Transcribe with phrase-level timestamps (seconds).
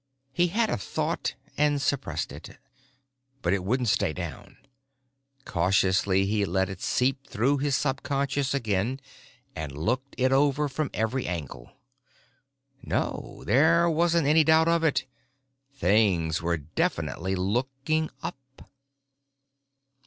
[0.33, 2.57] He had a thought, and suppressed it.
[3.43, 4.57] But it wouldn't stay down.
[5.45, 8.99] Cautiously he let it seep through his subconscious again,
[9.55, 11.73] and looked it over from every angle.
[12.81, 15.05] No, there wasn't any doubt of it.
[15.71, 18.71] Things were definitely looking up!